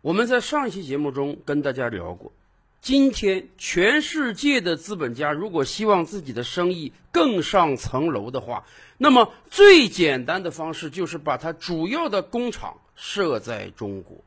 [0.00, 2.32] 我们在上一期节目中跟大家聊过，
[2.80, 8.64] 今天全世界的资本家如果希望自己的生意更上层楼的话，
[8.96, 14.18] 那么最简单的方式就是把它主要的工厂设在中国。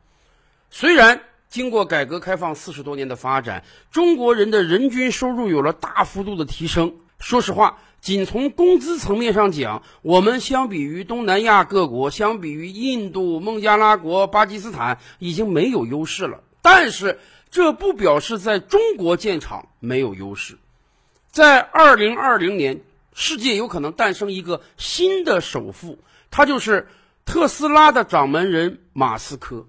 [0.70, 6.98] 虽然经过改革开放四十多年的发展，中国人的人均收入有了大幅度的提升。
[7.18, 16.42] 说实话，仅从工资层面上讲，我们相比于东南亚各国，相比于印度、孟加拉国、巴基斯坦，已经没有优势了。
[16.64, 17.20] 但是，
[17.52, 20.58] 这不表示在中国建厂没有优势。
[21.32, 22.82] 在二零二零年，
[23.14, 26.00] 世界有可能诞生一个新的首富，
[26.32, 26.88] 他就是
[27.24, 29.68] 特斯拉的掌门人马斯克。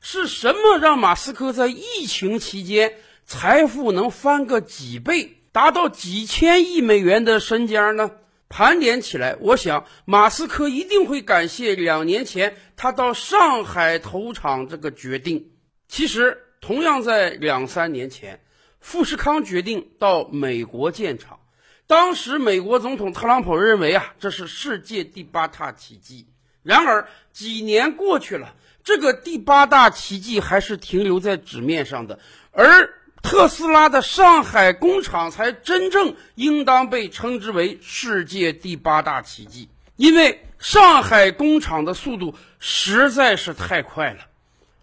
[0.00, 2.94] 是什么让马斯克在疫情期间
[3.24, 5.41] 财富能翻个几倍？
[5.52, 8.10] 达到几千亿美元的身家呢？
[8.48, 15.52] 盘点起来，我想马斯克一定会感谢两年前他到上海投厂这个决定。
[15.88, 18.40] 其实，同样在两三年前，
[18.80, 21.40] 富士康决定到美国建厂，
[21.86, 26.28] 当时美国总统特朗普认为啊，这是世界第八大奇迹。
[26.62, 32.18] 然而几年过去了，这个第八大奇迹还是停留在纸面上的，
[32.52, 32.94] 而。
[33.22, 44.26] 特斯拉的上海工厂才真正应当被称之为世界第八大奇迹，因为上海工厂的速度实在是太快了。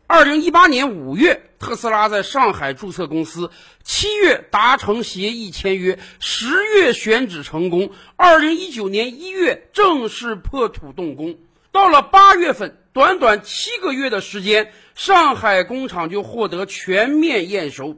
[0.08, 3.52] 二零一八年五月，特斯拉在上海注册公司，
[3.84, 11.38] 七月达成协议签约，十月选址成功，二零一九年一月正式破土动工。
[11.72, 17.98] 到了八月份，短短七个月的时间，上海工厂就获得全面验收。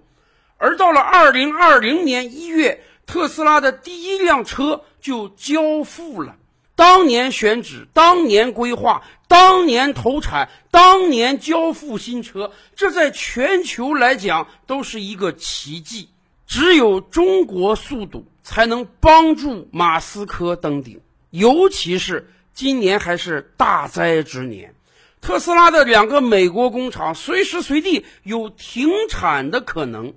[0.62, 6.36] 而到了二零二零年一月，特斯拉的第一辆车就交付了。
[6.76, 16.10] 当年选址，当年规划，当年投产，当年交付新车，这在全球来讲都是一个奇迹。
[16.46, 21.02] 只有中国速度才能帮助马斯克登顶，
[21.32, 24.76] 尤其是今年还是大灾之年，
[25.22, 30.14] 特斯拉的两个美国工厂随时随地有停产的可能。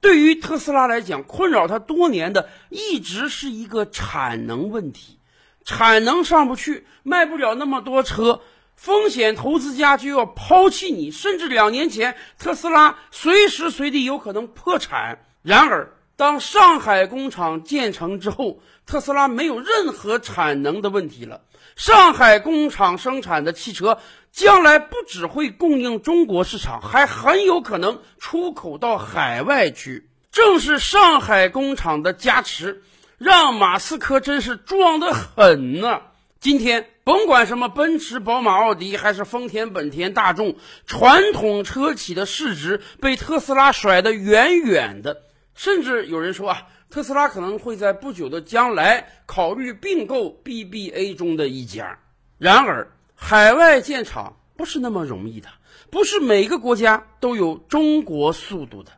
[0.00, 5.18] 对于特斯拉来讲，困扰它多年的一直是一个产能问题，
[5.64, 8.40] 产能上不去，卖不了那么多车，
[8.76, 15.24] 风险投资家就要抛弃你，甚至两年前特斯拉随时随地有可能破产。
[15.42, 21.42] 然而，当上海工厂建成之后，特斯拉没有任何产能的问题了。
[21.74, 23.98] 上海工厂生产的汽车。
[24.38, 30.08] 将来不只会供应中国市场，还很有可能出口到海外去。
[30.30, 32.84] 正是上海工厂的加持，
[33.18, 36.02] 让马斯克真是壮得很呢。
[36.38, 40.54] 今天甭管什么奔驰、宝马、奥迪，还是丰田、本田、大众，
[40.86, 45.22] 传统车企的市值被特斯拉甩得远远的。
[45.56, 51.98] 甚至有人说啊，特斯拉可能会在不久的将来考虑并购 BBA 中的一家。
[52.38, 52.92] 然而。
[53.20, 55.48] 海外建厂不是那么容易的，
[55.90, 58.92] 不是每个国家都有中国速度的。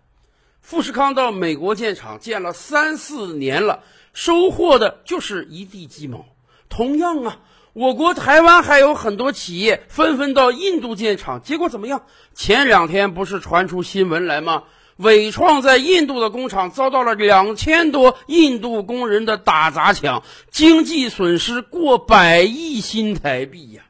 [0.61, 3.83] 富士康到美国建厂建了三四年了，
[4.13, 6.27] 收获的就是一地鸡毛。
[6.69, 7.39] 同样啊，
[7.73, 12.03] 我国台湾还有很多企业纷纷到印度建厂，结果怎么样？
[12.35, 14.65] 前两天不是传出新闻来吗？
[14.97, 23.83] 伟创在印度的工厂遭到了两千多印度工人的打砸抢，经济损失过百亿新台币呀。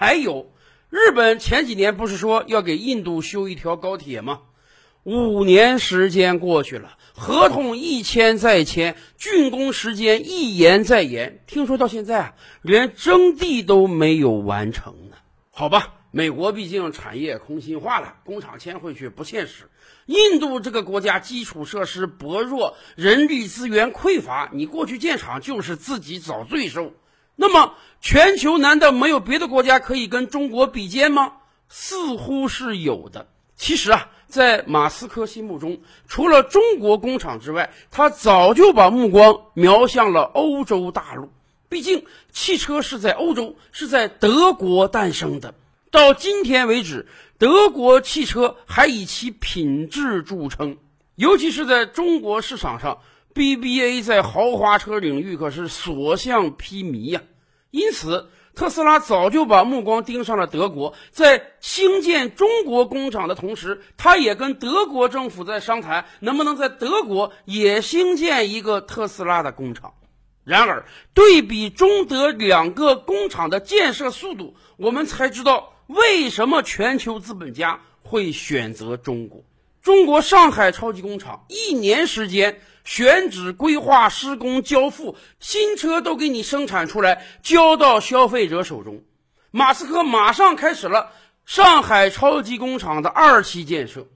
[0.00, 0.50] 还有，
[0.88, 4.40] 日本前几年不是说要给印度修一条高铁吗？
[5.02, 15.16] 五年时间过去了，合同一签再签，竣工时间一延再延，听说到现在啊，连征地都没有完成呢。
[15.50, 19.64] 好吧，美国毕竟产业空心化了，工厂迁回去不现实。
[20.06, 26.94] 印度这个国家基础设施薄弱，人力资源匮乏，你过去建厂就是自己找罪受。
[27.40, 31.32] 那么，全球难道没有别的国家可以跟中国比肩吗？
[31.70, 33.28] 似乎是有的。
[33.56, 41.32] 其实啊，在马斯克心目中，除了中国工厂之外，他早就把目光瞄向了欧洲大陆。
[41.70, 45.54] 毕竟，汽车是在欧洲，是在德国诞生的。
[45.90, 47.08] 到今天为止，
[47.38, 50.76] 德国汽车还以其品质著称，
[51.14, 52.98] 尤其是在中国市场上。
[53.34, 57.22] BBA 在豪华车领域可是所向披靡呀，
[57.70, 69.94] 因此特斯拉早就把目光盯上了德国，在兴建中国工厂的同时，他也跟德国政府在商谈，能不能在德国也兴建一个特斯拉的工厂。
[70.42, 70.84] 然而，
[71.14, 79.44] 对比中德两个工厂的建设速度，我们才知道为什么全球资本家会选择中国？
[79.80, 89.02] 中国上海超级工厂一年时间选址、规划、施工、交付，新车都给你生产出来，交到消费者手中。
[89.50, 91.10] 马斯克马上开始了
[91.44, 94.06] 上海超级工厂的二期建设，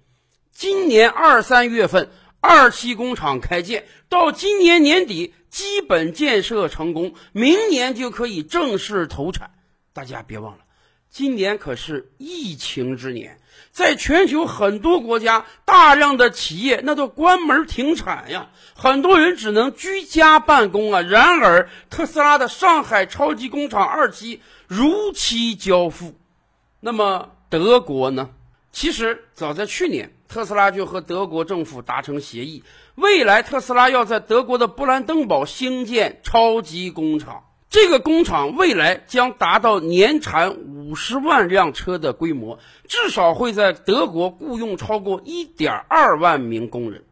[0.52, 9.50] 今年二三月份二期工厂开建，到今年年底基本建设成功，明年就可以正式投产。
[9.92, 10.64] 大家别忘了，
[11.10, 13.38] 今年可是疫情之年。
[13.74, 21.00] 在全球很多国家，大量的企业那都关门停产呀，很多人只能居家办公啊。
[21.00, 26.14] 然而，特斯拉的上海超级工厂二期如期交付。
[26.78, 28.30] 那么，德国呢？
[28.70, 32.62] 其实早在去年，特斯拉就和德国政府达成协议，
[32.94, 37.42] 未来特斯拉要在德国的布兰登堡兴建超级工厂。
[37.74, 47.02] 这个工厂未来将达到年产五十万辆车的规模，至少会在德国雇佣超过一点二万名工人。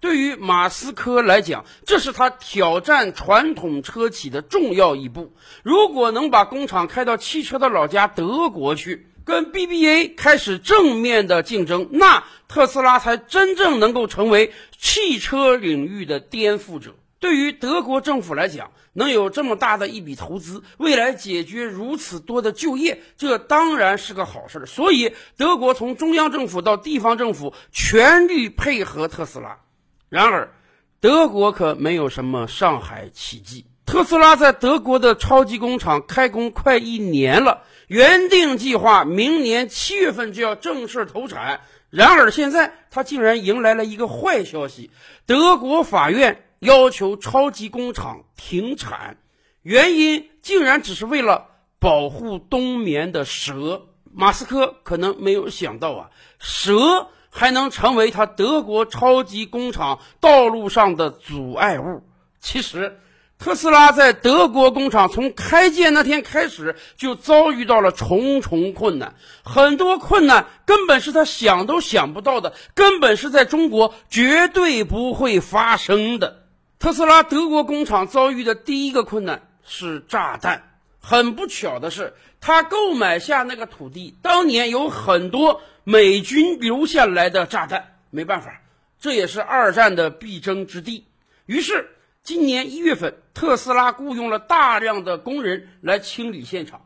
[0.00, 5.32] 对于马斯克来讲，这是他挑战传统车企的重要一步。
[5.62, 16.96] 如果能把工厂开到汽车的老家德国去，跟 BBA 开始正面的竞争，那特斯拉才真正能够成为汽车领域的颠覆者。
[17.20, 29.60] 对于德国政府来讲，能有这么大的一笔投资，未来解决如此多的就业，这当然是个好事儿所以，德国从中央政府到地方政府全力配合特斯拉。
[30.08, 30.52] 然而，
[30.98, 33.66] 德国可没有什么上海奇迹。
[33.86, 41.60] 特斯拉在德国的超级工厂开工快一年了，原定计划明年七月份就要正式投产。
[41.88, 44.90] 然而，现在他竟然迎来了一个坏消息：
[45.24, 46.42] 德国法院。
[46.60, 49.16] 要求超级工厂停产，
[49.62, 51.46] 原因竟然只是为了
[51.78, 53.82] 保护冬眠的蛇。
[54.12, 62.02] 马斯克可能没有想到啊，蛇还能成为他德国超级工厂道路上的阻碍物。
[62.40, 62.98] 其实，
[63.38, 69.14] 特斯拉在德国工厂从开建那天开始就遭遇到了重重困难，
[69.44, 76.47] 很多困难根本是他想都想不到的，根本是在中国绝对不会发生的。
[76.78, 80.62] 特斯拉德国工厂遭遇的第一个困难是炸弹。
[81.00, 87.96] 很不巧的是，他购买下那个土地，当年有很多美军留下来的炸弹。
[88.10, 88.60] 没办法，
[89.00, 91.06] 这也是二战的必争之地。
[91.46, 91.90] 于是，
[92.22, 96.82] 今年一月份，特斯拉雇佣了大量的工人来清理现场。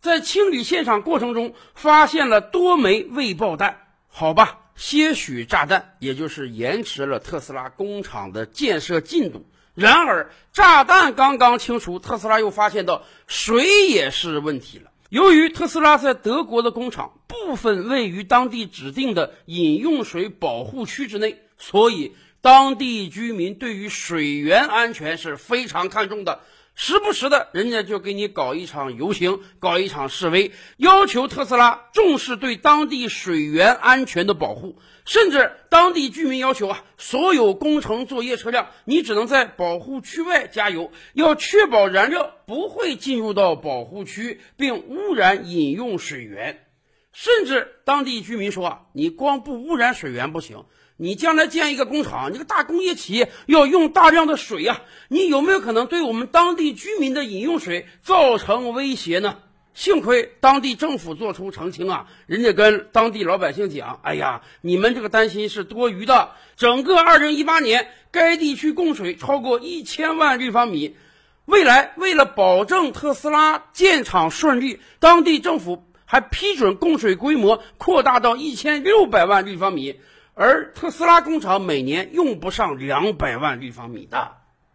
[0.00, 3.86] 在清理现场过程中，发现了多枚未爆弹。
[4.08, 4.58] 好吧。
[4.76, 9.46] 些许炸弹，也就是延迟了特斯拉工厂的建设进度。
[9.74, 14.90] 然而，炸弹刚刚清除，特斯拉又发现到水也是问题了。
[15.08, 26.40] 由于特斯拉在德国的工厂部分位于当地指定的饮用水保护区之内，所以当地居民对于水源安全是非常看重的。
[26.78, 34.78] 时不时的，人家就给你搞一场游行，搞一场示威，要求特斯拉重视对当地水源安全的保护。
[35.06, 46.66] 甚至当地居民要求啊，所有工程作业车辆，你只能在保护区外加油，要确保燃料不会进入到保护区并污染饮用水源。
[47.14, 50.66] 甚至当地居民说啊，你光不污染水源不行。
[50.98, 59.36] 你将来建一个工厂，你个大工业企业要用大量的水呀，你有没有可能对我们当地居民的饮用水造成威胁呢？
[59.74, 66.30] 幸亏当地政府做出澄清啊，人家跟当地老百姓讲：“哎呀，你们这个担心是多余的。
[66.56, 70.96] 整个2018年，该地区供水超过一千万立方米。
[71.44, 80.00] 未来为了保证特斯拉建厂顺利，当地政府还批准供水规模扩大到一千六百万立方米。”
[80.38, 84.32] 而特斯拉工厂每年用不上两百万立方米的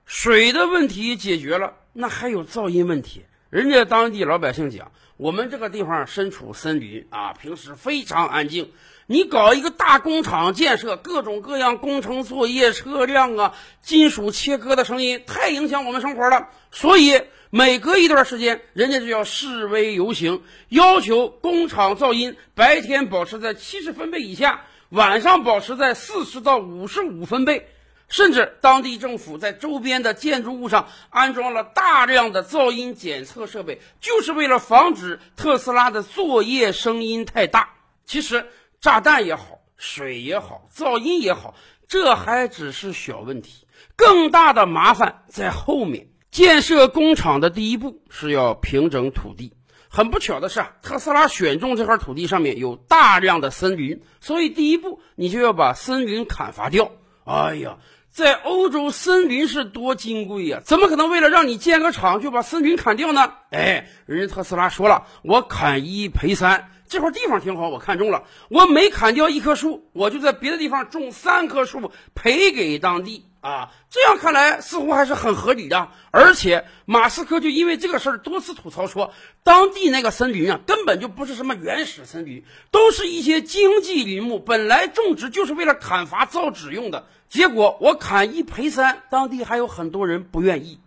[0.08, 3.26] 水的问题解决了，那还有噪音问题。
[3.52, 8.72] 人家当地老百姓讲，我们这个地方身处森林啊，平时非常安静。
[9.06, 16.50] 你搞一个大工厂建设，各种各样工程作业、车辆啊、金属切割的声音，太影响我们生活了。
[16.72, 24.62] 所以每隔一段时间，人家就要示威游行，要求工厂噪音白天保持在七十分贝以下。
[24.92, 27.66] 晚上保持在四十到五十五分贝，
[28.10, 37.70] 甚至当地政府在周边的建筑物上安装了大量的噪音检测设备，就是为了防止特斯拉的作业声音太大。
[38.06, 38.48] 其实
[38.82, 41.56] 炸弹也好，水也好，噪音也好，
[41.88, 46.10] 这还只是小问题，更大的麻烦在后面。
[46.32, 49.54] 建设工厂的第一步是要平整土地。
[49.94, 56.90] 很不巧的是啊，特斯拉选中这块土地上面有大量的森林，所以第一步你就要把森林砍伐掉。
[57.26, 57.78] 哎呀，
[58.10, 63.34] 在欧洲森林是多金贵呀，怎么可能为了让你建个厂就把森林砍掉呢？
[63.50, 66.72] 哎，人家特斯拉说了，我砍一赔三。
[66.92, 68.26] 这块地方挺好，我看中了。
[68.50, 73.72] 我每砍掉一棵树，我就在别的地方种三棵树，赔给当地啊。
[73.90, 75.88] 这样看来似乎还是很合理的。
[76.12, 87.08] 而且马斯克就因为这个事儿多次吐槽说，当地那个森林啊，根本就不是什么原始森林，都是一些经济林木，本来种植就是为了砍伐造纸用的。
[87.30, 90.82] 结果我砍一赔三，当地还有很多人不愿意。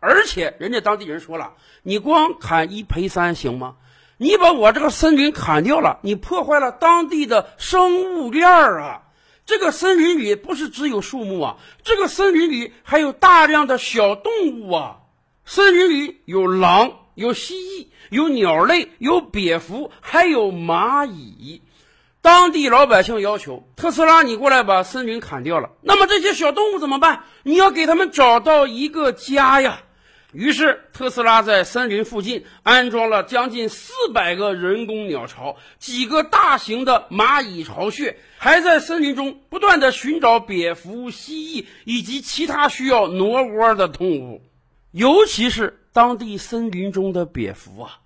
[0.00, 1.52] 而且人家当地人说了，
[1.84, 3.76] 你光砍一赔三行吗？
[4.16, 9.02] 你把我这个森林砍掉了，你破坏了当地的生物链儿啊！
[9.46, 14.96] 这个森林里不是只有树木啊，这个森林里还有大量的小动物啊！
[15.44, 21.60] 森林里有狼，有蜥蜴，有鸟类，有蝙蝠，还有蚂蚁。
[22.22, 27.24] 当地老百姓要求特斯拉，你过来把森林砍掉了，那么这些小动物怎么办？
[27.42, 29.82] 你要给他们找到一个家呀！
[30.34, 44.42] 于是，特斯拉在森林附近安装了将近四百个人工鸟巢，几个大型的蚂蚁巢穴，还在森林中不断的寻找蝙蝠、蜥蜴以及其他需要挪窝的动物，
[44.90, 48.00] 尤其是当地森林中的蝙蝠啊。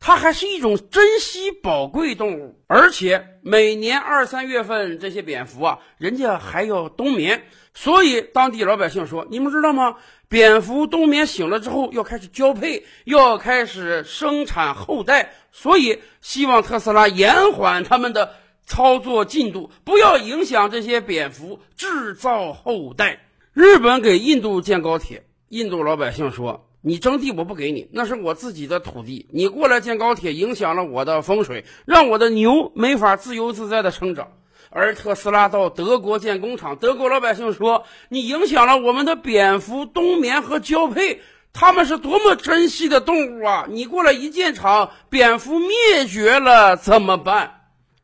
[0.00, 7.44] 它还是一种珍稀宝贵动物，而且每年二三月份，这些蝙蝠啊，人家还要冬眠，
[7.74, 9.96] 所以当地老百姓说：“你们知道吗？
[10.28, 23.20] 蝙蝠冬眠醒了之后要开始交配，要开始生产后代，所以希望特斯拉延缓他们的操作进度，不要影响这些蝙蝠制造后代。”
[23.52, 26.68] 日本给印度建高铁，印度老百姓说。
[26.86, 29.26] 你征地我不给你，那是我自己的土地。
[29.32, 34.28] 你过来建高铁，影响了我的风水，让我的牛没法自由自在的生长。
[34.74, 43.66] 而特斯拉到德国建工厂，德国老百姓说你影响了我们的蝙蝠冬眠和交配，他们是多么珍惜的动物啊！
[43.68, 47.60] 你过来一建厂，蝙蝠灭绝了怎么办？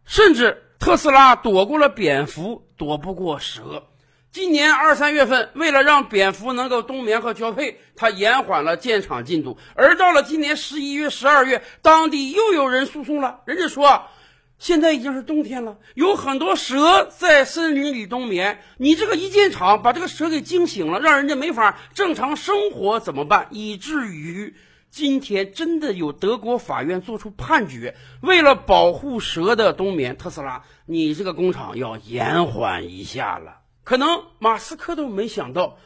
[0.06, 3.88] 甚至特斯拉躲过了蝙蝠，躲不过蛇。
[4.30, 9.58] 今年二三月份，为了让蝙蝠能够冬眠和交配，它延缓了建厂进度。
[9.74, 13.40] 而到了今年十一月、十二月，当地又有人诉讼了。
[13.44, 14.04] 人家说，
[14.60, 18.60] 现在已经是冬天了，有很多蛇在森林里冬眠。
[18.76, 23.48] 你这个一建厂，把这个蛇给惊醒了，让人家没法正常生活，怎么办？
[23.52, 24.54] 以至于
[24.90, 33.62] 今天真的有德国法院作出判决，为了保护蛇的冬眠，特斯拉，你这个工厂要延缓一下了。
[33.82, 35.78] 可能马斯克都没想到，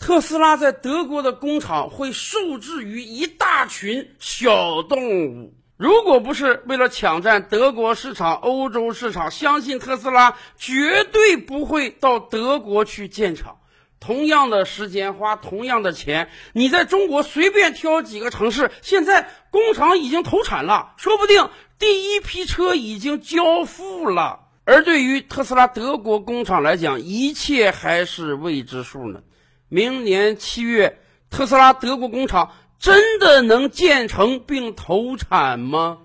[0.00, 5.54] 特斯拉在德国的工厂会受制于一大群小动物。
[5.80, 13.56] 如果不是为了抢占德国市场、欧洲市场，相信特斯拉绝对不会到德国去建厂。
[13.98, 24.40] 同样的时间，花同样的钱，你在中国随便挑几个城市，现在工厂已经投产了，说不定第一批车已经交付了。
[24.66, 29.22] 而对于特斯拉德国工厂来讲，一切还是未知数呢。
[29.70, 30.98] 明年七月，
[31.30, 35.98] 特斯拉德国工厂真的能建成并投产吗？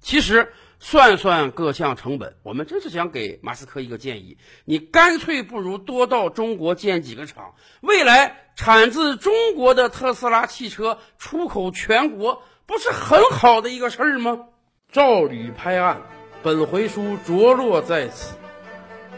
[0.00, 14.46] 其实算算各项成本，我们真是想给马斯克一个建议：你干脆不如多到中国建几个厂，未来产自中国的特斯拉汽车出口全国，不是很好的一个事儿吗？
[14.90, 16.00] 照吕拍案。
[16.42, 18.34] 本回书着落在此，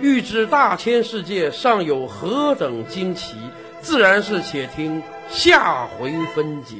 [0.00, 3.37] 欲知大千世界尚有何等惊奇，
[3.80, 6.75] 自然是且听下回分解。